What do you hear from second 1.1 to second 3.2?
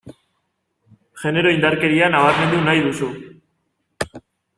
Genero indarkeria nabarmendu nahi duzu.